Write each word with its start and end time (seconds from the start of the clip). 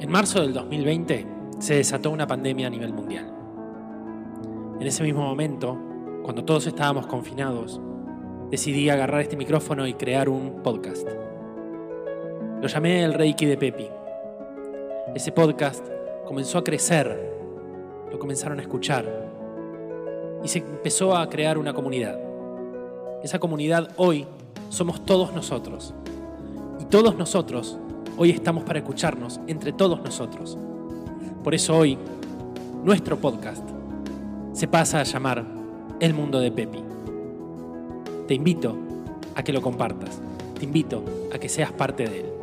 En 0.00 0.10
marzo 0.10 0.40
del 0.40 0.54
2020 0.54 1.26
se 1.58 1.74
desató 1.74 2.10
una 2.10 2.26
pandemia 2.26 2.68
a 2.68 2.70
nivel 2.70 2.90
mundial. 2.94 3.30
En 4.80 4.86
ese 4.86 5.02
mismo 5.02 5.20
momento, 5.20 5.76
cuando 6.22 6.42
todos 6.42 6.66
estábamos 6.66 7.06
confinados, 7.06 7.78
decidí 8.50 8.88
agarrar 8.88 9.20
este 9.20 9.36
micrófono 9.36 9.86
y 9.86 9.92
crear 9.92 10.30
un 10.30 10.62
podcast. 10.62 11.06
Lo 12.62 12.66
llamé 12.66 13.04
el 13.04 13.12
Reiki 13.12 13.44
de 13.44 13.58
Pepi. 13.58 13.88
Ese 15.14 15.32
podcast 15.32 15.86
comenzó 16.24 16.56
a 16.56 16.64
crecer, 16.64 17.20
lo 18.10 18.18
comenzaron 18.18 18.58
a 18.58 18.62
escuchar 18.62 19.04
y 20.42 20.48
se 20.48 20.60
empezó 20.60 21.14
a 21.14 21.28
crear 21.28 21.58
una 21.58 21.74
comunidad. 21.74 22.18
Esa 23.22 23.38
comunidad 23.38 23.90
hoy 23.98 24.26
somos 24.70 25.04
todos 25.04 25.34
nosotros. 25.34 25.92
Y 26.80 26.86
todos 26.86 27.18
nosotros 27.18 27.78
hoy 28.16 28.30
estamos 28.30 28.64
para 28.64 28.78
escucharnos 28.78 29.40
entre 29.46 29.72
todos 29.72 30.00
nosotros. 30.02 30.56
Por 31.42 31.54
eso 31.54 31.76
hoy 31.76 31.98
nuestro 32.84 33.18
podcast 33.18 33.62
se 34.52 34.68
pasa 34.68 35.00
a 35.00 35.04
llamar 35.04 35.44
El 36.00 36.14
Mundo 36.14 36.40
de 36.40 36.50
Pepi. 36.50 36.82
Te 38.26 38.34
invito 38.34 38.76
a 39.34 39.42
que 39.42 39.52
lo 39.52 39.62
compartas. 39.62 40.20
Te 40.58 40.64
invito 40.64 41.04
a 41.32 41.38
que 41.38 41.48
seas 41.48 41.72
parte 41.72 42.06
de 42.08 42.20
él. 42.20 42.39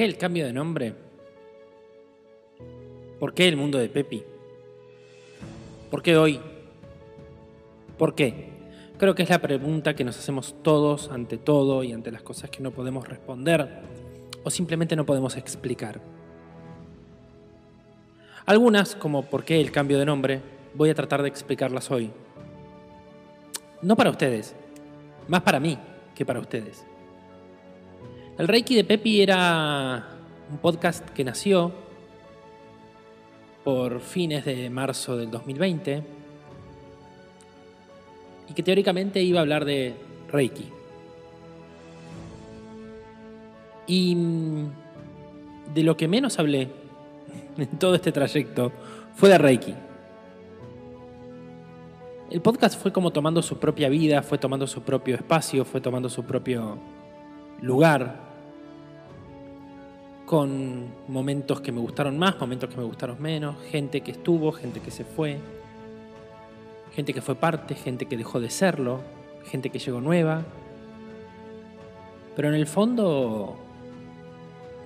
Qué 0.00 0.06
el 0.06 0.16
cambio 0.16 0.46
de 0.46 0.52
nombre? 0.54 0.94
¿Por 3.18 3.34
qué 3.34 3.46
el 3.48 3.58
mundo 3.58 3.76
de 3.76 3.90
Pepi? 3.90 4.22
¿Por 5.90 6.02
qué 6.02 6.16
hoy? 6.16 6.40
¿Por 7.98 8.14
qué? 8.14 8.48
Creo 8.96 9.14
que 9.14 9.24
es 9.24 9.28
la 9.28 9.42
pregunta 9.42 9.94
que 9.94 10.04
nos 10.04 10.18
hacemos 10.18 10.54
todos 10.62 11.10
ante 11.10 11.36
todo 11.36 11.84
y 11.84 11.92
ante 11.92 12.10
las 12.10 12.22
cosas 12.22 12.48
que 12.48 12.62
no 12.62 12.70
podemos 12.70 13.06
responder 13.06 13.82
o 14.42 14.48
simplemente 14.48 14.96
no 14.96 15.04
podemos 15.04 15.36
explicar. 15.36 16.00
Algunas, 18.46 18.96
como 18.96 19.26
por 19.26 19.44
qué 19.44 19.60
el 19.60 19.70
cambio 19.70 19.98
de 19.98 20.06
nombre, 20.06 20.40
voy 20.72 20.88
a 20.88 20.94
tratar 20.94 21.20
de 21.20 21.28
explicarlas 21.28 21.90
hoy. 21.90 22.10
No 23.82 23.96
para 23.96 24.08
ustedes, 24.08 24.56
más 25.28 25.42
para 25.42 25.60
mí 25.60 25.76
que 26.14 26.24
para 26.24 26.40
ustedes. 26.40 26.86
El 28.40 28.48
Reiki 28.48 28.74
de 28.74 28.84
Pepi 28.84 29.20
era 29.20 30.02
un 30.50 30.56
podcast 30.56 31.06
que 31.10 31.22
nació 31.22 31.70
por 33.62 34.00
fines 34.00 34.46
de 34.46 34.70
marzo 34.70 35.14
del 35.14 35.30
2020 35.30 36.02
y 38.48 38.54
que 38.54 38.62
teóricamente 38.62 39.20
iba 39.20 39.40
a 39.40 39.42
hablar 39.42 39.66
de 39.66 39.94
Reiki. 40.32 40.70
Y 43.86 44.14
mm, 44.16 44.70
de 45.74 45.82
lo 45.82 45.98
que 45.98 46.08
menos 46.08 46.38
hablé 46.38 46.70
en 47.58 47.78
todo 47.78 47.94
este 47.94 48.10
trayecto 48.10 48.72
fue 49.16 49.28
de 49.28 49.36
Reiki. 49.36 49.74
El 52.30 52.40
podcast 52.40 52.80
fue 52.80 52.90
como 52.90 53.12
tomando 53.12 53.42
su 53.42 53.58
propia 53.58 53.90
vida, 53.90 54.22
fue 54.22 54.38
tomando 54.38 54.66
su 54.66 54.80
propio 54.80 55.16
espacio, 55.16 55.66
fue 55.66 55.82
tomando 55.82 56.08
su 56.08 56.24
propio 56.24 56.78
lugar, 57.60 58.29
con 60.30 60.86
momentos 61.08 61.60
que 61.60 61.72
me 61.72 61.80
gustaron 61.80 62.16
más, 62.16 62.38
momentos 62.38 62.70
que 62.70 62.76
me 62.76 62.84
gustaron 62.84 63.20
menos, 63.20 63.56
gente 63.68 64.00
que 64.00 64.12
estuvo, 64.12 64.52
gente 64.52 64.78
que 64.78 64.92
se 64.92 65.04
fue, 65.04 65.38
gente 66.94 67.12
que 67.12 67.20
fue 67.20 67.34
parte, 67.34 67.74
gente 67.74 68.06
que 68.06 68.16
dejó 68.16 68.38
de 68.38 68.48
serlo, 68.48 69.00
gente 69.46 69.70
que 69.70 69.80
llegó 69.80 70.00
nueva. 70.00 70.44
Pero 72.36 72.46
en 72.46 72.54
el 72.54 72.68
fondo 72.68 73.56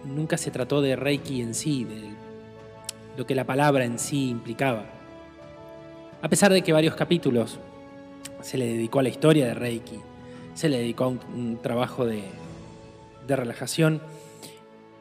nunca 0.07 0.39
se 0.39 0.51
trató 0.51 0.81
de 0.81 0.97
Reiki 0.97 1.43
en 1.43 1.53
sí, 1.53 1.85
de 1.85 2.09
lo 3.19 3.27
que 3.27 3.35
la 3.35 3.45
palabra 3.45 3.85
en 3.85 3.99
sí 3.99 4.31
implicaba. 4.31 4.87
A 6.23 6.29
pesar 6.31 6.55
de 6.55 6.63
que 6.63 6.73
varios 6.73 6.95
capítulos 6.95 7.59
se 8.41 8.57
le 8.57 8.65
dedicó 8.65 9.01
a 9.01 9.03
la 9.03 9.11
historia 9.11 9.45
de 9.49 9.53
Reiki, 9.53 10.01
se 10.55 10.71
le 10.71 10.79
dedicó 10.79 11.05
a 11.05 11.09
un, 11.09 11.59
trabajo 11.61 12.07
de 12.07 12.23
relajación, 13.29 14.01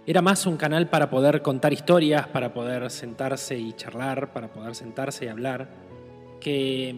era 0.06 0.22
más 0.22 0.46
un 0.46 0.58
canal 0.58 0.90
para 0.90 1.10
poder 1.10 1.42
contar 1.42 1.72
historias, 1.72 2.28
para 2.28 2.54
poder 2.54 2.90
sentarse 2.92 3.58
y 3.58 3.72
charlar, 3.74 4.34
para 4.34 4.52
poder 4.52 4.76
sentarse 4.76 5.26
y 5.26 5.28
hablar, 5.30 5.70
que, 6.42 6.94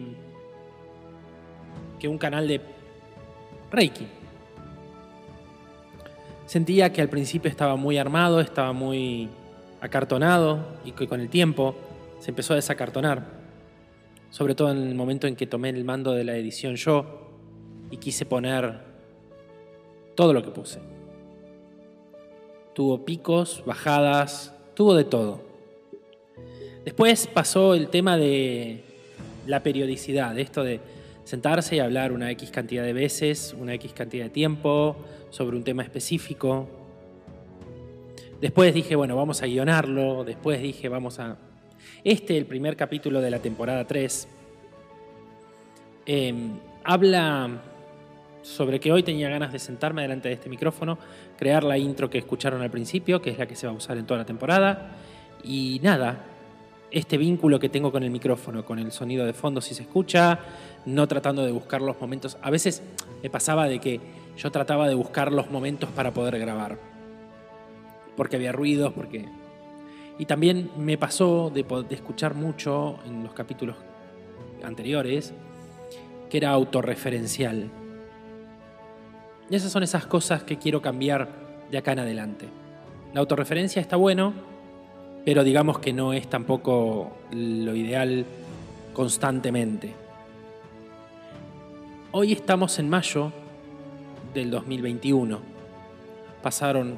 que 2.00 2.08
un 2.08 2.18
canal 2.18 2.48
de 2.48 2.60
Reiki. 3.70 4.08
Sentía 6.46 6.92
que 6.92 7.00
al 7.00 7.08
principio 7.08 7.48
estaba 7.48 7.76
muy 7.76 7.96
armado, 7.96 8.40
estaba 8.40 8.72
muy 8.72 9.28
acartonado 9.80 10.78
y 10.84 10.92
que 10.92 11.06
con 11.06 11.20
el 11.20 11.28
tiempo 11.28 11.76
se 12.18 12.30
empezó 12.30 12.54
a 12.54 12.56
desacartonar. 12.56 13.36
Sobre 14.30 14.56
todo 14.56 14.72
en 14.72 14.78
el 14.78 14.94
momento 14.96 15.28
en 15.28 15.36
que 15.36 15.46
tomé 15.46 15.70
el 15.70 15.84
mando 15.84 16.12
de 16.12 16.24
la 16.24 16.36
edición 16.36 16.74
yo 16.74 17.30
y 17.90 17.98
quise 17.98 18.26
poner 18.26 18.80
todo 20.16 20.32
lo 20.32 20.42
que 20.42 20.50
puse 20.50 20.95
tuvo 22.76 23.06
picos, 23.06 23.62
bajadas, 23.64 24.52
tuvo 24.74 24.94
de 24.94 25.04
todo. 25.04 25.40
Después 26.84 27.26
pasó 27.26 27.72
el 27.72 27.88
tema 27.88 28.18
de 28.18 28.84
la 29.46 29.62
periodicidad, 29.62 30.38
esto 30.38 30.62
de 30.62 30.80
sentarse 31.24 31.76
y 31.76 31.78
hablar 31.78 32.12
una 32.12 32.30
X 32.32 32.50
cantidad 32.50 32.84
de 32.84 32.92
veces, 32.92 33.56
una 33.58 33.72
X 33.72 33.94
cantidad 33.94 34.24
de 34.24 34.30
tiempo, 34.30 34.94
sobre 35.30 35.56
un 35.56 35.64
tema 35.64 35.84
específico. 35.84 36.68
Después 38.42 38.74
dije, 38.74 38.94
bueno, 38.94 39.16
vamos 39.16 39.42
a 39.42 39.46
guionarlo, 39.46 40.22
después 40.24 40.60
dije, 40.60 40.90
vamos 40.90 41.18
a... 41.18 41.38
Este, 42.04 42.36
el 42.36 42.44
primer 42.44 42.76
capítulo 42.76 43.22
de 43.22 43.30
la 43.30 43.38
temporada 43.38 43.86
3, 43.86 44.28
eh, 46.04 46.34
habla 46.84 47.62
sobre 48.46 48.78
que 48.78 48.92
hoy 48.92 49.02
tenía 49.02 49.28
ganas 49.28 49.52
de 49.52 49.58
sentarme 49.58 50.02
delante 50.02 50.28
de 50.28 50.34
este 50.34 50.48
micrófono, 50.48 50.98
crear 51.36 51.64
la 51.64 51.76
intro 51.76 52.08
que 52.08 52.18
escucharon 52.18 52.62
al 52.62 52.70
principio, 52.70 53.20
que 53.20 53.30
es 53.30 53.38
la 53.38 53.46
que 53.46 53.56
se 53.56 53.66
va 53.66 53.72
a 53.72 53.76
usar 53.76 53.98
en 53.98 54.06
toda 54.06 54.18
la 54.18 54.24
temporada. 54.24 54.92
Y 55.42 55.80
nada, 55.82 56.24
este 56.92 57.18
vínculo 57.18 57.58
que 57.58 57.68
tengo 57.68 57.90
con 57.90 58.04
el 58.04 58.10
micrófono, 58.10 58.64
con 58.64 58.78
el 58.78 58.92
sonido 58.92 59.26
de 59.26 59.32
fondo 59.32 59.60
si 59.60 59.74
se 59.74 59.82
escucha, 59.82 60.38
no 60.86 61.08
tratando 61.08 61.44
de 61.44 61.50
buscar 61.50 61.82
los 61.82 62.00
momentos. 62.00 62.38
A 62.40 62.50
veces 62.50 62.82
me 63.20 63.30
pasaba 63.30 63.66
de 63.66 63.80
que 63.80 64.00
yo 64.36 64.52
trataba 64.52 64.86
de 64.88 64.94
buscar 64.94 65.32
los 65.32 65.50
momentos 65.50 65.90
para 65.90 66.14
poder 66.14 66.38
grabar. 66.38 66.78
Porque 68.16 68.36
había 68.36 68.52
ruidos, 68.52 68.92
porque... 68.92 69.28
Y 70.18 70.24
también 70.24 70.70
me 70.78 70.96
pasó 70.96 71.50
de, 71.52 71.64
de 71.64 71.94
escuchar 71.96 72.34
mucho 72.34 73.00
en 73.06 73.24
los 73.24 73.34
capítulos 73.34 73.76
anteriores 74.62 75.34
que 76.30 76.38
era 76.38 76.50
autorreferencial 76.50 77.70
y 79.48 79.56
esas 79.56 79.72
son 79.72 79.82
esas 79.82 80.06
cosas 80.06 80.42
que 80.42 80.58
quiero 80.58 80.82
cambiar 80.82 81.28
de 81.70 81.78
acá 81.78 81.92
en 81.92 82.00
adelante. 82.00 82.48
La 83.14 83.20
autorreferencia 83.20 83.80
está 83.80 83.96
bueno, 83.96 84.32
pero 85.24 85.44
digamos 85.44 85.78
que 85.78 85.92
no 85.92 86.12
es 86.12 86.28
tampoco 86.28 87.16
lo 87.30 87.74
ideal 87.74 88.24
constantemente. 88.92 89.94
Hoy 92.12 92.32
estamos 92.32 92.78
en 92.78 92.88
mayo 92.88 93.32
del 94.34 94.50
2021. 94.50 95.38
Pasaron 96.42 96.96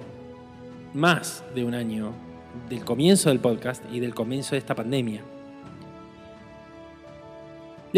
más 0.94 1.44
de 1.54 1.64
un 1.64 1.74
año 1.74 2.12
del 2.68 2.84
comienzo 2.84 3.28
del 3.28 3.40
podcast 3.40 3.82
y 3.92 4.00
del 4.00 4.14
comienzo 4.14 4.52
de 4.52 4.58
esta 4.58 4.74
pandemia. 4.74 5.22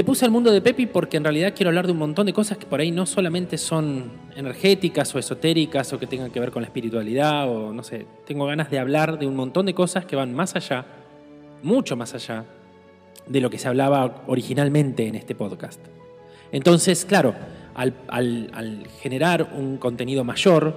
Le 0.00 0.05
puse 0.05 0.25
al 0.25 0.31
mundo 0.31 0.50
de 0.50 0.62
Pepi 0.62 0.87
porque 0.87 1.19
en 1.19 1.25
realidad 1.25 1.52
quiero 1.55 1.69
hablar 1.69 1.85
de 1.85 1.93
un 1.93 1.99
montón 1.99 2.25
de 2.25 2.32
cosas 2.32 2.56
que 2.56 2.64
por 2.64 2.81
ahí 2.81 2.91
no 2.91 3.05
solamente 3.05 3.58
son 3.58 4.11
energéticas 4.35 5.14
o 5.14 5.19
esotéricas 5.19 5.93
o 5.93 5.99
que 5.99 6.06
tengan 6.06 6.31
que 6.31 6.41
ver 6.41 6.50
con 6.50 6.62
la 6.62 6.69
espiritualidad 6.69 7.47
o 7.47 7.75
no 7.75 7.82
sé. 7.82 8.06
Tengo 8.25 8.47
ganas 8.47 8.70
de 8.70 8.79
hablar 8.79 9.19
de 9.19 9.26
un 9.26 9.37
montón 9.37 9.67
de 9.67 9.75
cosas 9.75 10.06
que 10.06 10.17
van 10.17 10.32
más 10.32 10.56
allá, 10.56 10.87
mucho 11.62 11.97
más 11.97 12.14
allá 12.14 12.47
de 13.26 13.41
lo 13.43 13.50
que 13.50 13.58
se 13.58 13.69
hablaba 13.69 14.23
originalmente 14.26 15.06
en 15.06 15.17
este 15.17 15.35
podcast. 15.35 15.82
Entonces, 16.50 17.05
claro, 17.05 17.35
al, 17.75 18.87
generar 19.02 19.50
un 19.55 19.76
contenido 19.76 20.25
mayor, 20.25 20.76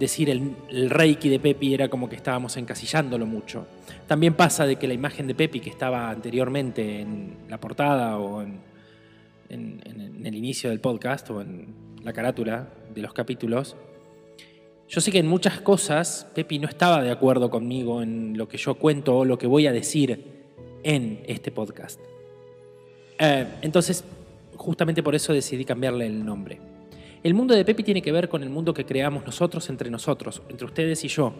decir 0.00 0.28
el, 0.30 0.90
Reiki 0.90 1.28
de 1.28 1.38
Pepi 1.38 1.74
era 1.74 1.88
como 1.88 2.08
que 2.08 2.16
estábamos 2.16 2.56
encasillándolo 2.56 3.26
mucho. 3.26 3.68
También 4.08 4.34
pasa 4.34 4.66
de 4.66 4.74
que 4.76 4.88
la 4.88 4.94
imagen 4.94 5.28
de 5.28 5.36
Pepi 5.36 5.60
que 5.60 5.70
estaba 5.70 6.10
anteriormente 6.10 7.00
en 7.00 7.36
la 7.48 7.60
portada 7.60 8.18
o 8.18 8.42
en 8.42 8.60
el 9.50 10.34
inicio 10.34 10.70
del 10.70 10.80
podcast 10.80 11.30
o 11.30 11.40
en 11.40 11.74
la 12.02 12.12
carátula 12.12 12.68
de 12.92 13.02
los 13.02 13.12
capítulos, 13.12 13.76
yo 14.90 15.00
sé 15.00 15.12
que 15.12 15.18
en 15.18 15.28
muchas 15.28 15.60
cosas 15.60 16.26
Pepi 16.34 16.58
no 16.58 16.66
estaba 16.66 17.00
de 17.00 17.12
acuerdo 17.12 17.48
conmigo 17.48 18.02
en 18.02 18.36
lo 18.36 18.48
que 18.48 18.56
yo 18.56 18.74
cuento 18.74 19.18
o 19.18 19.24
lo 19.24 19.38
que 19.38 19.46
voy 19.46 19.68
a 19.68 19.72
decir 19.72 20.24
en 20.82 21.22
este 21.26 21.52
podcast. 21.52 22.00
Eh, 23.16 23.46
entonces, 23.62 24.02
justamente 24.56 25.02
por 25.02 25.14
eso 25.14 25.32
decidí 25.32 25.64
cambiarle 25.64 26.06
el 26.06 26.24
nombre. 26.24 26.69
El 27.22 27.34
mundo 27.34 27.54
de 27.54 27.66
Pepi 27.66 27.82
tiene 27.82 28.00
que 28.00 28.12
ver 28.12 28.30
con 28.30 28.42
el 28.42 28.48
mundo 28.48 28.72
que 28.72 28.86
creamos 28.86 29.26
nosotros 29.26 29.68
entre 29.68 29.90
nosotros, 29.90 30.40
entre 30.48 30.64
ustedes 30.64 31.04
y 31.04 31.08
yo. 31.08 31.34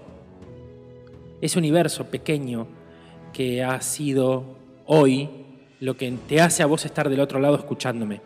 Ese 1.41 1.59
universo 1.59 2.05
pequeño 2.05 2.67
que 3.33 3.63
ha 3.65 3.81
sido 3.81 4.45
hoy 4.85 5.31
lo 5.81 5.97
que 5.97 6.13
te 6.29 6.43
hace 6.43 6.63
a 6.63 6.67
vos 6.67 6.85
estar 6.85 7.09
del 7.09 7.21
otro 7.21 7.41
lado 7.41 7.57
escuchándome. 7.57 8.21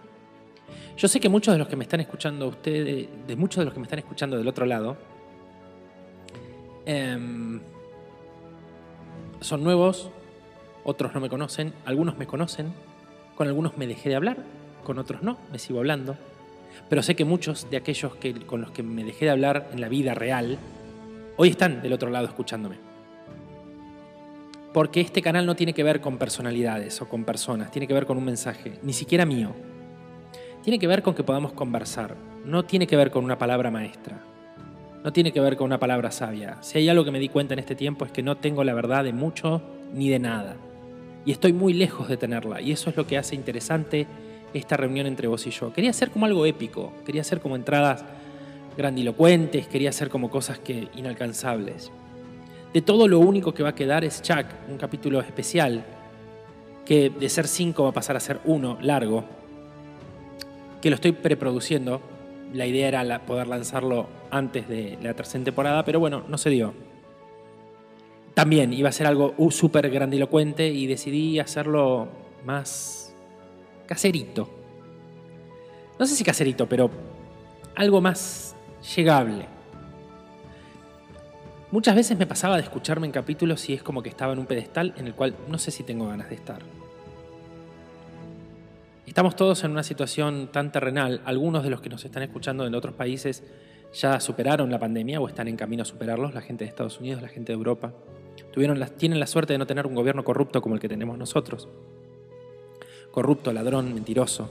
Yo 0.97 1.07
sé 1.07 1.21
que 1.21 1.29
muchos 1.29 1.55
de 1.55 1.59
los 1.59 1.69
que 1.69 1.77
me 1.77 1.85
están 1.85 2.01
escuchando 2.01 2.49
ustedes, 2.49 3.09
de 3.25 3.37
muchos 3.37 3.59
de 3.59 3.67
los 3.67 3.75
que 3.75 3.81
me 3.81 3.85
están 3.85 4.01
escuchando 4.01 4.37
del 4.37 4.49
otro 4.49 4.67
lado, 4.67 4.97
em, 6.87 7.61
son 9.41 9.63
nuevos, 9.63 10.11
otros 10.83 11.15
no 11.15 11.21
me 11.21 11.29
conocen, 11.29 11.73
algunos 11.85 12.17
me 12.19 12.27
conocen, 12.27 12.73
con 13.37 13.47
algunos 13.47 13.77
me 13.77 13.87
dejé 13.87 14.09
de 14.09 14.17
hablar, 14.17 14.39
con 14.83 14.99
otros 14.99 15.23
no, 15.23 15.39
me 15.53 15.61
sigo 15.61 15.79
hablando. 15.79 16.17
Pero 16.89 17.03
sé 17.03 17.15
que 17.15 17.25
muchos 17.25 17.71
de 17.71 17.77
aquellos 17.77 18.15
que, 18.17 18.35
con 18.35 18.61
los 18.61 18.71
que 18.71 18.83
me 18.83 19.05
dejé 19.05 19.27
de 19.27 19.31
hablar 19.31 19.71
en 19.73 19.81
la 19.81 19.89
vida 19.89 20.15
real, 20.15 20.59
hoy 21.37 21.49
están 21.51 21.83
del 21.83 21.93
otro 21.93 22.11
lado 22.11 22.27
escuchándome. 22.27 22.77
Porque 24.73 25.01
este 25.01 25.23
canal 25.23 25.47
no 25.47 25.55
tiene 25.55 25.73
que 25.73 25.85
ver 25.85 26.01
con 26.01 26.19
personalidades 26.19 27.01
o 27.01 27.09
con 27.09 27.25
personas, 27.25 27.71
tiene 27.71 27.87
que 27.87 27.95
ver 27.95 28.07
con 28.07 28.19
un 28.19 28.25
mensaje, 28.25 28.79
ni 28.83 28.93
siquiera 28.93 29.25
mío. 29.25 29.53
Tiene 30.63 30.79
que 30.79 30.87
ver 30.87 31.03
con 31.03 31.15
que 31.15 31.23
podamos 31.23 31.53
conversar, 31.53 32.17
no 32.45 32.65
tiene 32.65 32.87
que 32.87 32.97
ver 32.97 33.11
con 33.11 33.25
una 33.25 33.39
palabra 33.39 33.71
maestra, 33.71 34.19
no 35.05 35.13
tiene 35.13 35.33
que 35.33 35.41
ver 35.41 35.57
con 35.57 35.67
una 35.67 35.79
palabra 35.79 36.11
sabia. 36.11 36.57
Si 36.63 36.79
hay 36.79 36.89
algo 36.89 37.05
que 37.05 37.11
me 37.11 37.21
di 37.21 37.29
cuenta 37.29 37.55
en 37.55 37.61
este 37.61 37.75
tiempo 37.75 38.05
es 38.05 38.11
que 38.11 38.23
no 38.23 38.37
tengo 38.37 38.65
la 38.65 38.75
verdad 38.75 39.05
de 39.05 39.13
mucho 39.13 39.63
ni 39.93 40.09
de 40.09 40.19
nada. 40.19 40.57
Y 41.25 41.33
estoy 41.33 41.53
muy 41.53 41.73
lejos 41.73 42.09
de 42.09 42.17
tenerla, 42.17 42.61
y 42.61 42.73
eso 42.73 42.91
es 42.91 42.97
lo 42.97 43.07
que 43.07 43.17
hace 43.17 43.35
interesante 43.35 44.07
esta 44.55 44.77
reunión 44.77 45.07
entre 45.07 45.29
vos 45.29 45.47
y 45.47 45.51
yo. 45.51 45.73
Quería 45.73 45.91
hacer 45.91 46.11
como 46.11 46.27
algo 46.27 46.47
épico, 46.47 46.93
quería 47.05 47.21
hacer 47.21 47.41
como 47.41 47.57
entradas 47.57 48.05
grandilocuentes, 48.77 49.67
quería 49.69 49.91
hacer 49.91 50.09
como 50.09 50.31
cosas 50.31 50.59
que 50.59 50.89
inalcanzables. 50.97 51.91
De 52.73 52.83
todo 52.83 53.07
lo 53.07 53.21
único 53.21 53.53
que 53.53 53.63
va 53.63 53.71
a 53.71 53.75
quedar 53.75 54.05
es 54.05 54.23
Chuck, 54.23 54.47
un 54.69 54.79
capítulo 54.79 55.21
especial, 55.21 55.85
que 56.85 57.11
de 57.11 57.29
ser 57.29 57.47
cinco 57.47 57.85
va 57.85 57.91
a 57.91 57.93
pasar 57.93 58.17
a 58.17 58.21
ser 58.21 58.41
uno, 58.45 58.79
largo, 58.81 59.25
que 60.81 60.91
lo 60.91 60.97
estoy 60.97 61.13
preproduciendo. 61.13 62.01
La 62.53 62.67
idea 62.67 62.89
era 62.89 63.21
poder 63.27 63.47
lanzarlo 63.49 64.09
antes 64.31 64.69
de 64.69 64.99
la 65.03 65.15
tercera 65.15 65.45
temporada, 65.45 65.85
pero 65.85 65.99
bueno, 65.99 66.25
no 66.29 66.39
se 66.39 66.51
dio. 66.51 66.75
También 68.35 68.73
iba 68.73 68.89
a 68.89 68.93
ser 68.93 69.07
algo 69.07 69.35
uh, 69.37 69.51
súper 69.51 69.89
grandilocuente 69.91 70.69
y 70.69 70.87
decidí 70.87 71.39
hacerlo 71.39 72.09
más 72.45 73.04
caserito. 73.87 74.49
No 75.99 76.07
sé 76.07 76.17
si 76.17 76.25
caserito, 76.25 76.69
pero 76.69 76.91
algo 77.75 78.01
más 78.01 78.57
llegable. 78.97 79.47
Muchas 81.71 81.97
veces 81.97 82.17
me 82.17 82.27
pasaba 82.27 82.57
de 82.57 82.63
escucharme 82.63 83.07
en 83.07 83.13
capítulos 83.13 83.69
y 83.69 83.75
es 83.75 83.83
como 83.83 84.03
que 84.03 84.09
estaba 84.09 84.33
en 84.33 84.39
un 84.39 84.47
pedestal 84.47 84.95
en 84.97 85.07
el 85.07 85.15
cual 85.15 85.35
no 85.49 85.59
sé 85.59 85.71
si 85.71 85.83
tengo 85.83 86.07
ganas 86.07 86.29
de 86.29 86.37
estar. 86.37 86.61
Estamos 89.07 89.37
todos 89.37 89.65
en 89.65 89.73
una 89.73 89.83
situación 89.83 90.49
tan 90.53 90.73
terrenal. 90.73 91.21
Algunos 91.25 91.63
de 91.63 91.71
los 91.71 91.81
que 91.81 91.89
nos 91.89 92.05
están 92.05 92.23
escuchando 92.23 92.67
en 92.67 92.75
otros 92.75 92.95
países 92.95 93.45
ya 93.93 94.19
superaron 94.19 94.71
la 94.71 94.79
pandemia 94.79 95.21
o 95.21 95.29
están 95.29 95.47
en 95.49 95.57
camino 95.57 95.83
a 95.83 95.87
superarlos. 95.87 96.35
La 96.35 96.41
gente 96.41 96.65
de 96.65 96.69
Estados 96.69 97.01
Unidos, 97.01 97.23
la 97.23 97.29
gente 97.29 97.53
de 97.53 97.57
Europa. 97.57 97.93
Tuvieron 98.53 98.81
tienen 98.97 99.21
la 99.21 99.27
suerte 99.27 99.53
de 99.53 99.59
no 99.59 99.67
tener 99.67 99.87
un 99.87 99.95
gobierno 99.95 100.25
corrupto 100.25 100.63
como 100.63 100.75
el 100.75 100.81
que 100.81 100.89
tenemos 100.89 101.19
nosotros. 101.19 101.69
Corrupto, 103.15 103.53
ladrón, 103.53 103.95
mentiroso. 103.95 104.51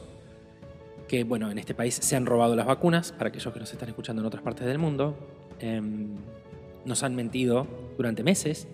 Que, 1.10 1.26
bueno, 1.26 1.52
en 1.52 1.58
este 1.58 1.74
país 1.74 1.96
se 1.96 2.16
han 2.16 2.26
robado 2.26 2.56
las 2.56 2.66
vacunas, 2.66 3.12
para 3.12 3.28
aquellos 3.28 3.54
que 3.54 3.60
nos 3.60 3.70
están 3.70 3.90
escuchando 3.90 4.22
en 4.22 4.26
otras 4.26 4.42
partes 4.42 4.66
del 4.66 4.80
mundo. 4.80 5.18
Em, 5.60 6.16
nos 6.86 7.04
han 7.04 7.14
mentido 7.14 7.68
durante 7.98 8.24
meses 8.24 8.70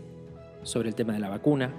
sobre 0.62 0.89
el 0.89 0.94
tema 0.94 1.13
de 1.13 1.19
la 1.19 1.27
vacuna. 1.27 1.74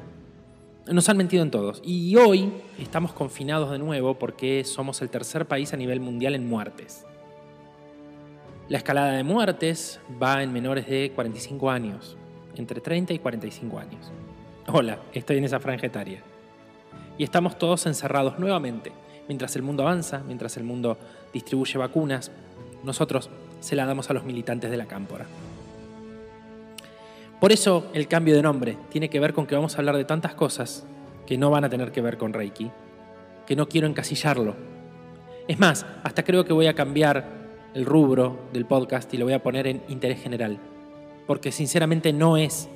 Nos 0.89 1.09
han 1.09 1.19
mentido 1.19 1.45
en 1.45 1.53
todos. 1.53 1.81
Y 1.85 2.17
hoy 2.17 2.53
estamos 2.81 3.13
confinados 3.13 3.71
de 3.71 3.79
nuevo 3.79 4.19
porque 4.19 4.65
somos 4.65 5.01
el 5.03 5.09
tercer 5.09 5.47
país 5.47 5.73
a 5.73 5.77
nivel 5.77 6.01
mundial 6.01 6.35
en 6.35 6.49
muertes. 6.49 7.07
La 8.69 8.79
escalada 8.79 9.13
de 9.13 9.23
muertes 9.23 10.01
va 10.21 10.43
en 10.43 10.53
menores 10.53 10.89
de 10.89 11.13
45 11.15 11.71
años, 11.71 12.17
entre 12.57 12.81
30 12.81 13.13
y 13.13 13.21
45 13.21 13.79
años. 13.79 14.11
Hola, 14.67 14.99
estoy 15.13 15.37
en 15.37 15.45
esa 15.45 15.61
franja 15.61 15.87
etaria. 15.87 16.25
Y 17.21 17.23
estamos 17.23 17.59
todos 17.59 17.85
encerrados 17.85 18.39
nuevamente. 18.39 18.93
Mientras 19.29 19.55
el 19.55 19.61
mundo 19.61 19.83
avanza, 19.83 20.23
mientras 20.27 20.57
el 20.57 20.65
mundo 20.65 20.97
distribuye 21.35 21.77
vacunas, 21.77 22.33
nosotros 22.83 23.29
se 23.61 23.77
la 23.77 23.85
damos 23.85 24.09
a 24.09 24.15
los 24.15 24.25
militantes 24.25 24.71
de 24.71 24.79
la 24.79 24.87
cámpora. 24.87 25.27
Por 27.39 27.53
eso 27.53 27.91
el 27.93 28.09
cambio 28.09 28.35
de 28.35 28.41
nombre 28.41 28.79
tiene 28.89 29.11
que 29.11 29.21
ver 29.21 29.35
con 29.35 29.47
que 29.47 29.55
vamos 29.55 29.75
a 29.75 29.81
hablar 29.81 29.99
de 29.99 30.07
tantas 30.07 30.35
cosas 30.35 30.87
que 31.27 31.37
no 31.37 31.51
van 31.51 31.65
a 31.65 31.69
tener 31.69 31.93
que 31.93 32.01
ver 32.01 32.17
con 32.17 32.33
Reiki, 32.33 32.71
que 33.47 33.55
no 33.55 33.69
quiero 33.69 33.87
encasillarlo. 33.87 34.57
Es 35.47 35.59
más, 35.59 35.85
hasta 36.03 36.25
creo 36.25 36.47
que 36.47 36.55
voy 36.55 36.69
a 36.69 36.75
cambiar 36.75 37.27
el 37.75 37.85
rubro 37.85 38.49
del 38.55 38.65
podcast 38.65 39.13
y 39.13 39.19
lo 39.19 39.27
voy 39.27 39.35
a 39.35 39.43
poner 39.43 39.67
en 39.67 39.83
interés 39.91 40.23
general, 40.23 40.59
porque 41.27 41.53
sinceramente 41.53 42.15
no 42.15 42.39
es 42.39 42.71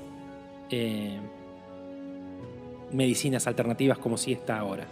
eh, 0.69 1.19
medicinas 2.95 3.47
alternativas 3.47 3.99
como 3.99 4.17
si 4.17 4.33
está 4.33 4.59
ahora. 4.59 4.87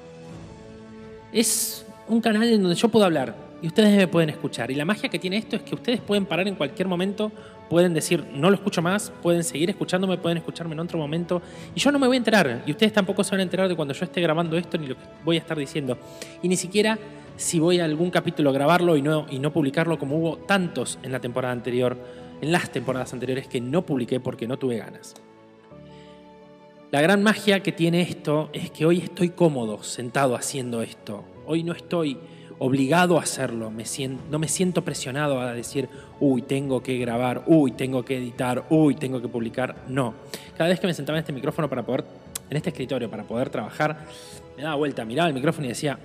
Es 1.32 1.87
un 2.09 2.21
canal 2.21 2.44
en 2.44 2.61
donde 2.61 2.76
yo 2.76 2.88
puedo 2.88 3.04
hablar 3.04 3.35
y 3.62 3.68
ustedes 3.68 3.97
me 3.97 4.09
pueden 4.09 4.30
escuchar. 4.30 4.71
Y 4.71 4.75
la 4.75 4.85
magia 4.85 5.09
que 5.09 5.18
tiene 5.18 5.38
esto 5.38 5.56
es 5.56 5.62
que 5.62 5.75
ustedes 5.75 6.00
pueden 6.00 6.26
parar 6.26 6.49
en 6.49 6.56
cualquier 6.56 6.88
momento, 6.88 7.30
pueden 7.71 7.94
decir, 7.94 8.25
no 8.35 8.50
lo 8.50 8.56
escucho 8.56 8.82
más, 8.82 9.12
pueden 9.23 9.44
seguir 9.44 9.71
escuchándome, 9.71 10.18
pueden 10.18 10.38
escucharme 10.38 10.75
en 10.75 10.80
otro 10.80 10.99
momento. 10.99 11.40
Y 11.75 11.80
yo 11.80 11.92
no 11.92 11.99
me 11.99 12.06
voy 12.06 12.16
a 12.16 12.18
enterar. 12.18 12.62
Y 12.66 12.73
ustedes 12.73 12.92
tampoco 12.92 13.23
se 13.23 13.30
van 13.30 13.40
a 13.40 13.44
enterar 13.44 13.68
de 13.68 13.76
cuando 13.76 13.94
yo 13.94 14.04
esté 14.04 14.21
grabando 14.21 14.59
esto 14.59 14.76
ni 14.76 14.88
lo 14.88 14.97
que 14.97 15.02
voy 15.25 15.37
a 15.37 15.38
estar 15.38 15.56
diciendo. 15.56 15.97
Y 16.42 16.49
ni 16.49 16.56
siquiera 16.56 16.99
si 17.37 17.59
voy 17.59 17.80
a 17.80 17.85
algún 17.85 18.11
capítulo 18.11 18.50
a 18.50 18.52
grabarlo 18.52 18.97
y 18.97 19.02
no, 19.02 19.26
y 19.30 19.38
no 19.38 19.52
publicarlo 19.52 19.99
como 19.99 20.18
hubo 20.18 20.37
tantos 20.38 20.99
en 21.02 21.12
la 21.12 21.21
temporada 21.21 21.52
anterior, 21.52 21.97
en 22.40 22.52
las 22.52 22.71
temporadas 22.71 23.12
anteriores 23.12 23.47
que 23.47 23.61
no 23.61 23.87
publiqué 23.87 24.21
porque 24.21 24.47
no 24.47 24.59
tuve 24.59 24.78
ganas. 24.78 25.14
La 26.92 27.00
gran 27.00 27.22
magia 27.22 27.61
que 27.61 27.72
tiene 27.72 28.02
esto 28.02 28.50
es 28.52 28.70
que 28.70 28.84
hoy 28.84 28.99
estoy 28.99 29.30
cómodo 29.30 29.82
sentado 29.82 30.37
haciendo 30.37 30.82
esto. 30.82 31.25
Hoy 31.46 31.62
no 31.62 31.72
estoy 31.72 32.18
obligado 32.58 33.18
a 33.18 33.22
hacerlo, 33.22 33.72
no 34.30 34.38
me 34.38 34.49
siento 34.49 34.84
presionado 34.84 35.40
a 35.40 35.54
decir, 35.54 35.88
uy, 36.20 36.42
tengo 36.42 36.82
que 36.82 36.99
grabar, 36.99 37.44
uy, 37.46 37.72
tengo 37.72 38.04
que 38.04 38.18
editar, 38.18 38.66
uy, 38.68 38.94
tengo 38.94 39.22
que 39.22 39.28
publicar. 39.28 39.75
No. 39.88 40.12
Cada 40.58 40.68
vez 40.68 40.80
que 40.80 40.87
me 40.87 40.92
sentaba 40.92 41.16
en 41.16 41.22
este 41.22 41.32
micrófono 41.32 41.66
para 41.66 41.82
poder, 41.82 42.04
en 42.50 42.58
este 42.58 42.68
escritorio, 42.68 43.11
para 43.11 43.22
poder 43.22 43.49
trabajar, 43.49 44.04
me 44.58 44.62
daba 44.62 44.75
vuelta, 44.75 45.06
miraba 45.06 45.28
el 45.28 45.34
micrófono 45.34 45.64
y 45.64 45.70
decía, 45.70 45.99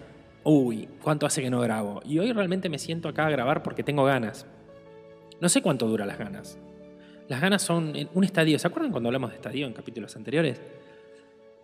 uy, 0.45 0.87
¿cuánto 1.03 1.25
hace 1.25 1.41
que 1.41 1.49
no 1.49 1.59
grabo? 1.59 2.01
Y 2.05 2.17
hoy 2.19 2.31
realmente 2.31 2.69
me 2.69 2.79
siento 2.79 3.09
acá 3.09 3.27
a 3.27 3.29
grabar 3.29 3.61
porque 3.61 3.83
tengo 3.83 4.05
ganas. 4.05 4.45
No 5.41 5.49
sé 5.49 5.61
cuánto 5.61 5.85
dura 5.85 6.05
las 6.05 6.17
ganas. 6.17 6.57
Las 7.27 7.41
ganas 7.41 7.61
son 7.61 7.93
un 8.13 8.23
estadio. 8.23 8.57
¿Se 8.57 8.67
acuerdan 8.67 8.91
cuando 8.91 9.09
hablamos 9.09 9.31
de 9.31 9.35
estadio 9.35 9.67
en 9.67 9.73
capítulos 9.73 10.15
anteriores? 10.15 10.61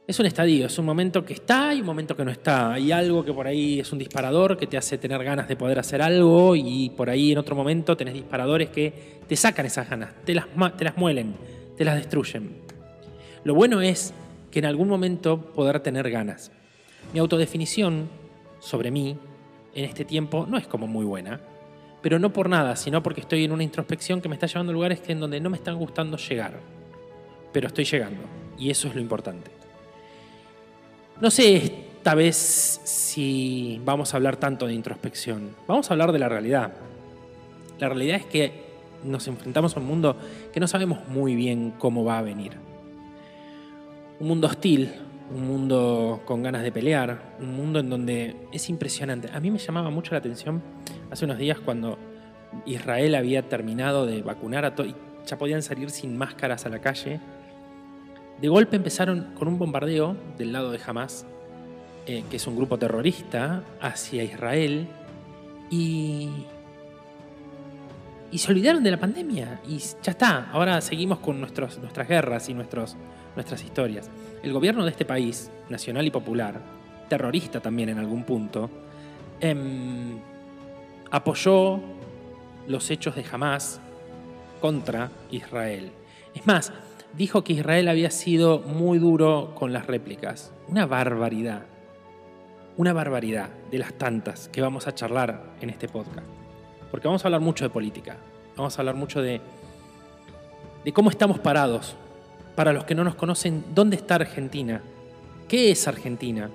Es 0.06 0.20
un 0.20 0.26
estadio, 0.26 0.66
es 0.66 0.78
un 0.78 0.86
momento 0.86 1.24
que 1.24 1.34
está 1.34 1.74
y 1.74 1.80
un 1.80 1.86
momento 1.86 2.14
que 2.18 2.26
no 2.26 2.32
está. 2.32 2.74
Hay 2.74 2.92
algo 2.92 3.24
que 3.24 3.32
por 3.32 3.48
ahí 3.48 3.80
es 3.80 3.90
un 3.94 4.00
disparador 4.00 4.58
que 4.58 4.68
te 4.68 4.76
hace 4.76 4.98
tener 4.98 5.24
ganas 5.24 5.48
de 5.48 5.56
poder 5.56 5.80
hacer 5.80 6.02
algo 6.02 6.58
y 6.58 6.90
por 6.90 7.10
ahí 7.10 7.32
en 7.32 7.38
otro 7.38 7.56
momento 7.56 7.96
tenés 7.96 8.14
disparadores 8.14 8.70
que 8.70 9.22
te 9.26 9.38
sacan 9.38 9.66
esas 9.66 9.90
ganas, 9.90 10.14
te 10.26 10.36
las, 10.36 10.48
te 10.76 10.84
las 10.84 10.98
muelen, 10.98 11.36
te 11.78 11.86
las 11.86 11.96
destruyen. 11.96 12.58
Lo 13.46 13.56
bueno 13.56 13.80
es 13.80 14.14
que 14.52 14.60
en 14.60 14.66
algún 14.66 14.90
momento 14.90 15.40
poder 15.40 15.80
tener 15.80 16.12
ganas. 16.12 16.52
Mi 17.14 17.20
autodefinición 17.20 18.10
sobre 18.60 18.92
mí 18.92 19.18
en 19.74 19.86
este 19.86 20.04
tiempo 20.04 20.46
no 20.46 20.58
es 20.58 20.68
como 20.68 20.86
muy 20.86 21.06
buena, 21.06 21.40
pero 22.04 22.20
no 22.20 22.34
por 22.34 22.50
nada, 22.50 22.76
sino 22.76 23.02
porque 23.02 23.22
estoy 23.22 23.46
en 23.46 23.54
una 23.54 23.64
introspección 23.64 24.22
que 24.22 24.28
me 24.28 24.36
está 24.36 24.46
llevando 24.46 24.72
a 24.72 24.74
lugares 24.74 25.00
que 25.00 25.14
en 25.14 25.22
donde 25.22 25.40
no 25.40 25.50
me 25.50 25.56
están 25.56 25.78
gustando 25.78 26.18
llegar. 26.18 26.60
Pero 27.54 27.68
estoy 27.68 27.86
llegando 27.86 28.22
y 28.60 28.70
eso 28.70 28.90
es 28.90 28.96
lo 28.96 29.00
importante. 29.00 29.50
No 31.22 31.32
sé 31.32 31.56
esta 31.56 32.14
vez 32.14 32.36
si 32.36 33.82
vamos 33.86 34.14
a 34.14 34.18
hablar 34.18 34.36
tanto 34.36 34.68
de 34.68 34.74
introspección, 34.74 35.56
vamos 35.66 35.90
a 35.90 35.94
hablar 35.94 36.12
de 36.12 36.20
la 36.20 36.28
realidad. 36.28 36.74
La 37.80 37.88
realidad 37.88 38.18
es 38.18 38.26
que 38.26 38.52
nos 39.06 39.26
enfrentamos 39.30 39.78
a 39.78 39.80
un 39.80 39.86
mundo 39.86 40.18
que 40.52 40.60
no 40.60 40.68
sabemos 40.68 41.08
muy 41.08 41.36
bien 41.36 41.74
cómo 41.80 42.04
va 42.04 42.20
a 42.20 42.22
venir. 42.22 42.52
Un 44.20 44.28
mundo 44.28 44.48
hostil, 44.48 44.92
un 45.34 45.48
mundo 45.48 46.22
con 46.26 46.44
ganas 46.44 46.64
de 46.64 46.72
pelear, 46.74 47.36
un 47.40 47.56
mundo 47.56 47.80
en 47.80 47.90
donde 47.90 48.36
es 48.52 48.70
impresionante. 48.70 49.30
A 49.34 49.40
mí 49.40 49.50
me 49.50 49.58
llamaba 49.58 49.90
mucho 49.90 50.12
la 50.12 50.18
atención 50.18 50.62
hace 51.14 51.26
unos 51.26 51.38
días 51.38 51.60
cuando 51.60 52.00
Israel 52.66 53.14
había 53.14 53.44
terminado 53.44 54.08
de 54.08 54.24
vacunar 54.24 54.66
a 54.66 54.74
todos 54.74 54.96
ya 55.28 55.38
podían 55.38 55.62
salir 55.62 55.90
sin 55.92 56.18
máscaras 56.18 56.66
a 56.66 56.70
la 56.70 56.80
calle. 56.80 57.20
De 58.42 58.48
golpe 58.50 58.76
empezaron 58.76 59.34
con 59.36 59.48
un 59.48 59.58
bombardeo 59.58 60.18
del 60.38 60.52
lado 60.52 60.72
de 60.72 60.80
Hamas, 60.86 61.26
eh, 62.08 62.24
que 62.30 62.38
es 62.38 62.48
un 62.48 62.58
grupo 62.58 62.78
terrorista, 62.78 63.64
hacia 63.80 64.24
Israel 64.24 64.88
y, 65.70 66.30
y 68.32 68.38
se 68.40 68.52
olvidaron 68.52 68.84
de 68.84 68.92
la 68.92 69.00
pandemia 69.00 69.62
y 69.70 69.78
ya 69.78 70.12
está. 70.12 70.50
Ahora 70.52 70.82
seguimos 70.82 71.20
con 71.20 71.40
nuestros, 71.40 71.78
nuestras 71.78 72.08
guerras 72.08 72.50
y 72.50 72.54
nuestros, 72.54 72.98
nuestras 73.36 73.64
historias. 73.64 74.10
El 74.42 74.52
gobierno 74.52 74.84
de 74.84 74.90
este 74.90 75.06
país, 75.06 75.52
nacional 75.70 76.06
y 76.06 76.12
popular, 76.12 76.60
terrorista 77.08 77.62
también 77.62 77.90
en 77.90 78.00
algún 78.00 78.24
punto, 78.24 78.70
em, 79.40 80.20
apoyó 81.14 81.80
los 82.68 82.90
hechos 82.90 83.16
de 83.16 83.24
Hamas 83.32 83.80
contra 84.60 85.12
Israel. 85.30 85.92
Es 86.34 86.48
más, 86.48 86.74
dijo 87.16 87.44
que 87.44 87.54
Israel 87.54 87.88
había 87.88 88.10
sido 88.10 88.62
muy 88.62 88.98
duro 88.98 89.54
con 89.54 89.72
las 89.72 89.86
réplicas. 89.86 90.52
Una 90.68 90.88
barbaridad. 90.88 91.66
Una 92.78 92.94
barbaridad 92.94 93.50
de 93.70 93.78
las 93.78 93.94
tantas 93.94 94.50
que 94.50 94.62
vamos 94.62 94.88
a 94.88 94.96
charlar 94.96 95.54
en 95.62 95.70
este 95.70 95.88
podcast. 95.88 96.26
Porque 96.90 97.08
vamos 97.08 97.24
a 97.24 97.28
hablar 97.28 97.42
mucho 97.42 97.64
de 97.64 97.70
política. 97.70 98.18
Vamos 98.58 98.76
a 98.76 98.82
hablar 98.82 98.96
mucho 98.96 99.22
de, 99.22 99.40
de 100.84 100.94
cómo 100.94 101.12
estamos 101.12 101.38
parados. 101.38 101.96
Para 102.56 102.74
los 102.74 102.86
que 102.86 102.96
no 102.96 103.04
nos 103.04 103.14
conocen, 103.14 103.64
¿dónde 103.76 103.98
está 103.98 104.16
Argentina? 104.16 104.82
¿Qué 105.48 105.70
es 105.70 105.88
Argentina? 105.88 106.50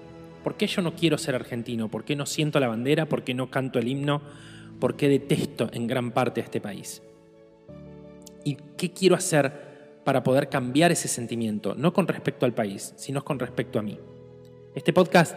¿Por 0.49 0.57
qué 0.57 0.67
yo 0.67 0.81
no 0.81 0.95
quiero 0.95 1.19
ser 1.19 1.35
argentino? 1.35 1.91
¿Por 1.91 2.05
qué 2.05 2.17
no 2.17 2.25
siento 2.25 2.59
la 2.59 2.69
bandera? 2.69 3.05
¿Por 3.05 3.23
qué 3.23 3.35
no 3.35 3.51
canto 3.51 3.79
el 3.79 3.87
himno? 3.87 4.23
¿Por 4.81 4.97
qué 4.97 5.07
detesto 5.07 5.69
en 5.75 5.87
gran 5.87 6.11
parte 6.11 6.41
a 6.41 6.45
este 6.45 6.59
país? 6.59 7.03
¿Y 8.45 8.57
qué 8.79 8.91
quiero 8.91 9.15
hacer 9.15 10.01
para 10.05 10.23
poder 10.23 10.49
cambiar 10.49 10.91
ese 10.91 11.07
sentimiento? 11.07 11.75
No 11.75 11.93
con 11.93 12.09
respecto 12.09 12.47
al 12.47 12.55
país, 12.55 12.95
sino 12.97 13.23
con 13.23 13.39
respecto 13.39 13.79
a 13.79 13.83
mí. 13.83 13.99
Este 14.75 14.95
podcast 14.95 15.37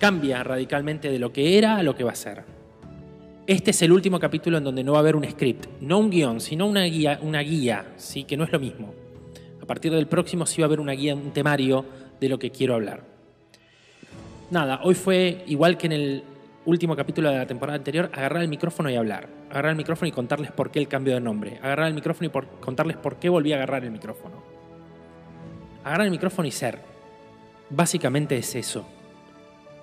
cambia 0.00 0.42
radicalmente 0.42 1.12
de 1.12 1.20
lo 1.20 1.32
que 1.32 1.56
era 1.56 1.76
a 1.76 1.84
lo 1.84 1.94
que 1.94 2.02
va 2.02 2.10
a 2.10 2.16
ser. 2.16 2.42
Este 3.46 3.70
es 3.70 3.82
el 3.82 3.92
último 3.92 4.18
capítulo 4.18 4.58
en 4.58 4.64
donde 4.64 4.82
no 4.82 4.94
va 4.94 4.98
a 4.98 5.02
haber 5.02 5.14
un 5.14 5.30
script, 5.30 5.66
no 5.80 6.00
un 6.00 6.10
guion, 6.10 6.40
sino 6.40 6.66
una 6.66 6.82
guía, 6.82 7.20
una 7.22 7.38
guía, 7.38 7.92
¿sí? 7.98 8.24
que 8.24 8.36
no 8.36 8.42
es 8.42 8.50
lo 8.50 8.58
mismo. 8.58 8.94
A 9.62 9.64
partir 9.66 9.92
del 9.92 10.08
próximo 10.08 10.44
sí 10.44 10.60
va 10.60 10.64
a 10.64 10.70
haber 10.70 10.80
una 10.80 10.94
guía, 10.94 11.14
un 11.14 11.30
temario 11.30 11.84
de 12.20 12.28
lo 12.28 12.36
que 12.40 12.50
quiero 12.50 12.74
hablar. 12.74 13.13
Nada, 14.50 14.80
hoy 14.82 14.94
fue 14.94 15.42
igual 15.46 15.78
que 15.78 15.86
en 15.86 15.92
el 15.92 16.24
último 16.66 16.96
capítulo 16.96 17.30
de 17.30 17.38
la 17.38 17.46
temporada 17.46 17.76
anterior, 17.76 18.10
agarrar 18.12 18.42
el 18.42 18.48
micrófono 18.48 18.90
y 18.90 18.96
hablar. 18.96 19.28
Agarrar 19.50 19.70
el 19.70 19.76
micrófono 19.76 20.08
y 20.08 20.12
contarles 20.12 20.52
por 20.52 20.70
qué 20.70 20.78
el 20.78 20.88
cambio 20.88 21.14
de 21.14 21.20
nombre. 21.20 21.58
Agarrar 21.62 21.88
el 21.88 21.94
micrófono 21.94 22.28
y 22.28 22.60
contarles 22.60 22.96
por 22.96 23.16
qué 23.16 23.28
volví 23.28 23.52
a 23.52 23.56
agarrar 23.56 23.84
el 23.84 23.90
micrófono. 23.90 24.42
Agarrar 25.84 26.06
el 26.06 26.10
micrófono 26.10 26.48
y 26.48 26.50
ser. 26.50 26.80
Básicamente 27.70 28.36
es 28.36 28.54
eso. 28.54 28.86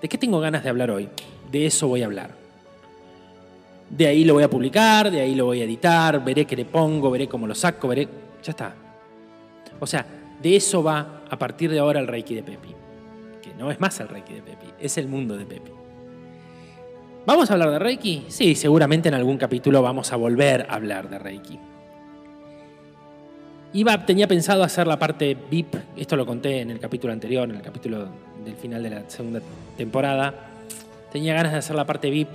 ¿De 0.02 0.10
qué 0.10 0.18
tengo 0.18 0.40
ganas 0.40 0.64
de 0.64 0.70
hablar 0.70 0.92
hoy? 0.92 1.10
De 1.52 1.66
eso 1.66 1.88
voy 1.88 2.02
a 2.02 2.06
hablar. 2.06 2.32
De 3.90 4.08
ahí 4.08 4.24
lo 4.24 4.34
voy 4.34 4.44
a 4.44 4.50
publicar, 4.50 5.12
de 5.12 5.22
ahí 5.22 5.36
lo 5.36 5.46
voy 5.46 5.62
a 5.62 5.66
editar, 5.66 6.24
veré 6.24 6.46
qué 6.46 6.56
le 6.56 6.66
pongo, 6.66 7.12
veré 7.12 7.28
cómo 7.28 7.46
lo 7.46 7.54
saco, 7.54 7.90
veré... 7.90 8.08
Ya 8.42 8.52
está. 8.52 8.74
O 9.80 9.86
sea, 9.86 10.06
de 10.42 10.56
eso 10.56 10.82
va 10.82 11.24
a 11.30 11.38
partir 11.38 11.70
de 11.70 11.80
ahora 11.80 12.00
el 12.00 12.08
Reiki 12.08 12.34
de 12.34 12.44
Pepi. 12.44 12.81
No 13.62 13.70
es 13.70 13.80
más 13.80 14.00
el 14.00 14.08
Reiki 14.08 14.34
de 14.34 14.42
Pepi, 14.42 14.66
es 14.80 14.98
el 14.98 15.08
mundo 15.08 15.38
de 15.38 15.46
Pepi. 15.46 15.70
¿Vamos 17.28 17.52
a 17.52 17.54
hablar 17.54 17.70
de 17.70 17.78
Reiki? 17.78 18.26
Sí, 18.28 18.56
seguramente 18.56 19.08
en 19.08 19.14
algún 19.14 19.38
capítulo 19.38 19.84
vamos 19.84 20.12
a 20.12 20.16
volver 20.16 20.66
a 20.68 20.74
hablar 20.74 21.08
de 21.12 21.20
Reiki. 21.20 21.60
Iba, 23.74 24.04
tenía 24.04 24.28
pensado 24.28 24.64
hacer 24.64 24.88
la 24.88 24.98
parte 24.98 25.38
VIP, 25.52 25.76
esto 25.96 26.16
lo 26.16 26.26
conté 26.26 26.62
en 26.62 26.72
el 26.72 26.80
capítulo 26.80 27.14
anterior, 27.14 27.48
en 27.48 27.58
el 27.58 27.62
capítulo 27.62 28.08
del 28.44 28.56
final 28.56 28.82
de 28.82 28.90
la 28.90 29.08
segunda 29.08 29.42
temporada. 29.78 30.34
Tenía 31.12 31.36
ganas 31.36 31.52
de 31.52 31.60
hacer 31.60 31.76
la 31.76 31.86
parte 31.86 32.10
VIP 32.10 32.30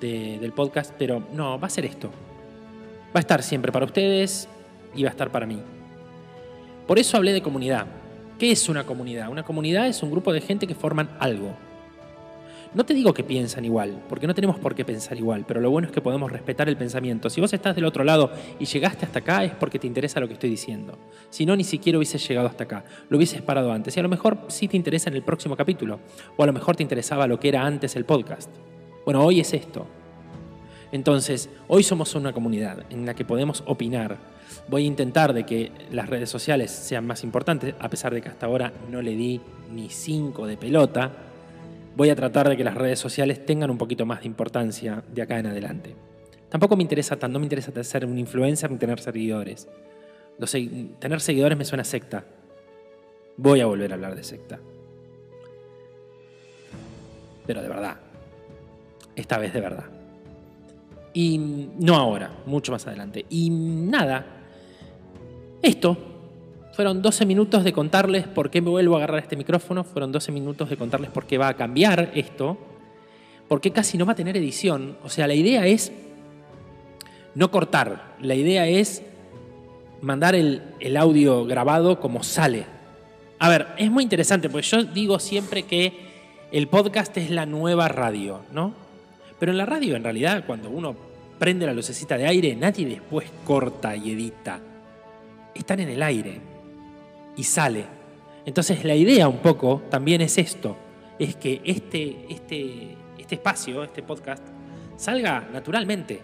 del 0.00 0.52
podcast, 0.54 0.92
pero 0.98 1.22
no, 1.34 1.60
va 1.60 1.68
a 1.68 1.70
ser 1.70 1.84
esto. 1.84 2.08
Va 3.14 3.18
a 3.18 3.20
estar 3.20 3.44
siempre 3.44 3.70
para 3.70 3.86
ustedes 3.86 4.48
y 4.92 5.04
va 5.04 5.10
a 5.10 5.12
estar 5.12 5.30
para 5.30 5.46
mí. 5.46 5.62
Por 6.88 6.98
eso 6.98 7.16
hablé 7.16 7.32
de 7.32 7.42
comunidad. 7.42 7.86
¿Qué 8.38 8.52
es 8.52 8.68
una 8.68 8.84
comunidad? 8.84 9.30
Una 9.30 9.42
comunidad 9.42 9.86
es 9.88 10.02
un 10.02 10.10
grupo 10.10 10.32
de 10.32 10.40
gente 10.40 10.66
que 10.66 10.74
forman 10.74 11.10
algo, 11.18 11.56
no 12.74 12.84
te 12.84 12.92
digo 12.92 13.14
que 13.14 13.24
piensan 13.24 13.64
igual, 13.64 14.02
porque 14.10 14.26
no 14.26 14.34
tenemos 14.34 14.58
por 14.58 14.74
qué 14.74 14.84
pensar 14.84 15.16
igual, 15.16 15.46
pero 15.48 15.58
lo 15.58 15.70
bueno 15.70 15.88
es 15.88 15.92
que 15.92 16.02
podemos 16.02 16.30
respetar 16.30 16.68
el 16.68 16.76
pensamiento. 16.76 17.30
Si 17.30 17.40
vos 17.40 17.50
estás 17.54 17.74
del 17.74 17.86
otro 17.86 18.04
lado 18.04 18.30
y 18.58 18.66
llegaste 18.66 19.06
hasta 19.06 19.20
acá 19.20 19.42
es 19.42 19.52
porque 19.52 19.78
te 19.78 19.86
interesa 19.86 20.20
lo 20.20 20.28
que 20.28 20.34
estoy 20.34 20.50
diciendo. 20.50 20.98
Si 21.30 21.46
no, 21.46 21.56
ni 21.56 21.64
siquiera 21.64 21.96
hubieses 21.96 22.28
llegado 22.28 22.46
hasta 22.46 22.64
acá, 22.64 22.84
lo 23.08 23.16
hubieses 23.16 23.40
parado 23.40 23.72
antes. 23.72 23.96
Y 23.96 24.00
a 24.00 24.02
lo 24.02 24.10
mejor 24.10 24.38
sí 24.48 24.68
te 24.68 24.76
interesa 24.76 25.08
en 25.08 25.16
el 25.16 25.22
próximo 25.22 25.56
capítulo, 25.56 25.98
o 26.36 26.42
a 26.42 26.46
lo 26.46 26.52
mejor 26.52 26.76
te 26.76 26.82
interesaba 26.82 27.26
lo 27.26 27.40
que 27.40 27.48
era 27.48 27.64
antes 27.64 27.96
el 27.96 28.04
podcast. 28.04 28.50
Bueno, 29.06 29.24
hoy 29.24 29.40
es 29.40 29.54
esto. 29.54 29.86
Entonces, 30.92 31.48
hoy 31.68 31.82
somos 31.82 32.14
una 32.16 32.34
comunidad 32.34 32.84
en 32.90 33.06
la 33.06 33.14
que 33.14 33.24
podemos 33.24 33.62
opinar. 33.66 34.18
Voy 34.68 34.84
a 34.84 34.86
intentar 34.86 35.32
de 35.32 35.44
que 35.44 35.72
las 35.90 36.08
redes 36.08 36.30
sociales 36.30 36.70
sean 36.70 37.06
más 37.06 37.24
importantes, 37.24 37.74
a 37.78 37.88
pesar 37.88 38.14
de 38.14 38.20
que 38.20 38.28
hasta 38.28 38.46
ahora 38.46 38.72
no 38.90 39.02
le 39.02 39.14
di 39.16 39.40
ni 39.70 39.88
cinco 39.90 40.46
de 40.46 40.56
pelota 40.56 41.12
voy 41.98 42.10
a 42.10 42.14
tratar 42.14 42.48
de 42.48 42.56
que 42.56 42.62
las 42.62 42.76
redes 42.76 43.00
sociales 43.00 43.44
tengan 43.44 43.70
un 43.70 43.76
poquito 43.76 44.06
más 44.06 44.20
de 44.20 44.28
importancia 44.28 45.02
de 45.12 45.20
acá 45.20 45.36
en 45.36 45.48
adelante. 45.48 45.96
Tampoco 46.48 46.76
me 46.76 46.82
interesa 46.82 47.16
tanto, 47.16 47.32
no 47.32 47.40
me 47.40 47.46
interesa 47.46 47.82
ser 47.82 48.06
un 48.06 48.16
influencer 48.16 48.70
ni 48.70 48.78
tener 48.78 49.00
seguidores. 49.00 49.66
tener 51.00 51.20
seguidores 51.20 51.58
me 51.58 51.64
suena 51.64 51.82
secta. 51.82 52.24
Voy 53.36 53.60
a 53.60 53.66
volver 53.66 53.90
a 53.90 53.94
hablar 53.96 54.14
de 54.14 54.22
secta. 54.22 54.60
Pero 57.44 57.62
de 57.62 57.68
verdad. 57.68 57.96
Esta 59.16 59.38
vez 59.38 59.52
de 59.52 59.60
verdad. 59.60 59.86
Y 61.12 61.36
no 61.80 61.96
ahora, 61.96 62.30
mucho 62.46 62.70
más 62.70 62.86
adelante. 62.86 63.26
Y 63.28 63.50
nada. 63.50 64.37
Esto 65.62 65.96
fueron 66.72 67.02
12 67.02 67.26
minutos 67.26 67.64
de 67.64 67.72
contarles 67.72 68.28
por 68.28 68.50
qué 68.50 68.60
me 68.60 68.70
vuelvo 68.70 68.94
a 68.94 68.98
agarrar 68.98 69.20
este 69.20 69.36
micrófono, 69.36 69.82
fueron 69.82 70.12
12 70.12 70.30
minutos 70.30 70.70
de 70.70 70.76
contarles 70.76 71.10
por 71.10 71.26
qué 71.26 71.36
va 71.36 71.48
a 71.48 71.56
cambiar 71.56 72.12
esto, 72.14 72.56
por 73.48 73.60
qué 73.60 73.72
casi 73.72 73.98
no 73.98 74.06
va 74.06 74.12
a 74.12 74.14
tener 74.14 74.36
edición. 74.36 74.96
O 75.02 75.08
sea, 75.08 75.26
la 75.26 75.34
idea 75.34 75.66
es 75.66 75.90
no 77.34 77.50
cortar, 77.50 78.14
la 78.20 78.36
idea 78.36 78.68
es 78.68 79.02
mandar 80.00 80.36
el, 80.36 80.62
el 80.78 80.96
audio 80.96 81.44
grabado 81.44 81.98
como 81.98 82.22
sale. 82.22 82.64
A 83.40 83.48
ver, 83.48 83.66
es 83.76 83.90
muy 83.90 84.04
interesante, 84.04 84.48
porque 84.48 84.66
yo 84.66 84.84
digo 84.84 85.18
siempre 85.18 85.64
que 85.64 85.92
el 86.52 86.68
podcast 86.68 87.16
es 87.16 87.30
la 87.30 87.44
nueva 87.44 87.88
radio, 87.88 88.42
¿no? 88.52 88.72
Pero 89.40 89.50
en 89.50 89.58
la 89.58 89.66
radio, 89.66 89.96
en 89.96 90.04
realidad, 90.04 90.44
cuando 90.46 90.70
uno 90.70 90.94
prende 91.40 91.66
la 91.66 91.72
lucecita 91.72 92.16
de 92.16 92.26
aire, 92.26 92.54
nadie 92.54 92.86
después 92.86 93.28
corta 93.44 93.96
y 93.96 94.12
edita. 94.12 94.60
Están 95.58 95.80
en 95.80 95.88
el 95.88 96.02
aire 96.02 96.40
y 97.36 97.44
sale. 97.44 97.84
Entonces 98.46 98.84
la 98.84 98.94
idea 98.94 99.28
un 99.28 99.38
poco 99.38 99.82
también 99.90 100.20
es 100.22 100.38
esto, 100.38 100.76
es 101.18 101.36
que 101.36 101.60
este, 101.64 102.26
este, 102.30 102.96
este 103.18 103.34
espacio, 103.34 103.82
este 103.82 104.02
podcast, 104.02 104.42
salga 104.96 105.48
naturalmente. 105.52 106.22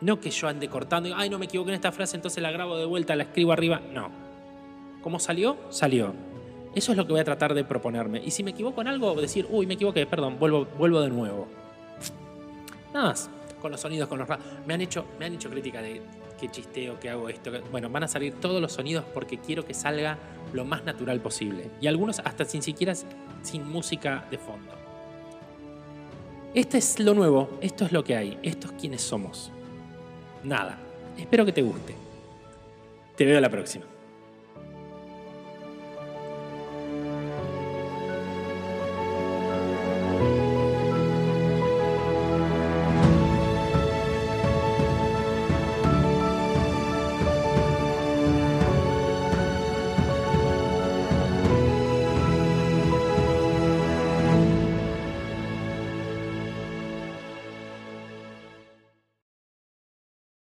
No 0.00 0.18
que 0.18 0.30
yo 0.30 0.48
ande 0.48 0.68
cortando 0.68 1.10
y, 1.10 1.12
ay, 1.14 1.28
no 1.28 1.38
me 1.38 1.44
equivoqué 1.44 1.70
en 1.70 1.74
esta 1.74 1.92
frase, 1.92 2.16
entonces 2.16 2.42
la 2.42 2.50
grabo 2.50 2.78
de 2.78 2.86
vuelta, 2.86 3.14
la 3.16 3.24
escribo 3.24 3.52
arriba. 3.52 3.82
No. 3.92 4.08
Como 5.02 5.18
salió, 5.18 5.58
salió. 5.68 6.14
Eso 6.74 6.92
es 6.92 6.96
lo 6.96 7.04
que 7.06 7.12
voy 7.12 7.20
a 7.20 7.24
tratar 7.24 7.52
de 7.52 7.64
proponerme. 7.64 8.22
Y 8.24 8.30
si 8.30 8.42
me 8.42 8.52
equivoco 8.52 8.80
en 8.80 8.88
algo, 8.88 9.14
decir, 9.20 9.46
uy, 9.50 9.66
me 9.66 9.74
equivoqué, 9.74 10.06
perdón, 10.06 10.38
vuelvo, 10.38 10.66
vuelvo 10.78 11.00
de 11.02 11.10
nuevo. 11.10 11.48
Nada 12.94 13.08
más. 13.08 13.28
Con 13.60 13.72
los 13.72 13.80
sonidos, 13.80 14.08
con 14.08 14.18
los... 14.18 14.28
Me 14.66 14.72
han 14.72 14.80
hecho, 14.80 15.04
me 15.18 15.26
han 15.26 15.34
hecho 15.34 15.50
crítica 15.50 15.82
de 15.82 16.00
qué 16.40 16.48
chisteo, 16.48 16.98
que 16.98 17.10
hago 17.10 17.28
esto. 17.28 17.52
Bueno, 17.70 17.90
van 17.90 18.04
a 18.04 18.08
salir 18.08 18.34
todos 18.40 18.60
los 18.60 18.72
sonidos 18.72 19.04
porque 19.12 19.38
quiero 19.38 19.64
que 19.64 19.74
salga 19.74 20.18
lo 20.52 20.64
más 20.64 20.84
natural 20.84 21.20
posible. 21.20 21.70
Y 21.80 21.86
algunos 21.86 22.20
hasta 22.20 22.44
sin 22.44 22.62
siquiera 22.62 22.94
sin 23.42 23.68
música 23.68 24.26
de 24.30 24.38
fondo. 24.38 24.72
Este 26.54 26.78
es 26.78 26.98
lo 26.98 27.14
nuevo, 27.14 27.58
esto 27.60 27.84
es 27.84 27.92
lo 27.92 28.02
que 28.02 28.16
hay, 28.16 28.38
esto 28.42 28.68
es 28.68 28.72
quienes 28.72 29.02
somos. 29.02 29.52
Nada, 30.42 30.78
espero 31.16 31.44
que 31.44 31.52
te 31.52 31.62
guste. 31.62 31.94
Te 33.16 33.24
veo 33.24 33.40
la 33.40 33.50
próxima. 33.50 33.84